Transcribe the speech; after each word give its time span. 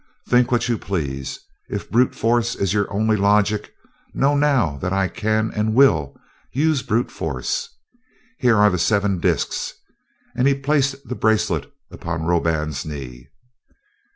Think 0.27 0.51
what 0.51 0.67
you 0.67 0.79
please. 0.79 1.41
If 1.69 1.91
brute 1.91 2.15
force 2.15 2.55
is 2.55 2.73
your 2.73 2.91
only 2.91 3.15
logic, 3.15 3.71
know 4.15 4.35
now 4.35 4.79
that 4.79 4.91
I 4.91 5.07
can, 5.07 5.51
and 5.53 5.75
will, 5.75 6.19
use 6.51 6.81
brute 6.81 7.11
force. 7.11 7.69
Here 8.39 8.57
are 8.57 8.71
the 8.71 8.79
seven 8.79 9.19
disks," 9.19 9.75
and 10.35 10.47
he 10.47 10.55
placed 10.55 11.07
the 11.07 11.13
bracelet 11.13 11.71
upon 11.91 12.23
Roban's 12.23 12.83
knee. 12.83 13.27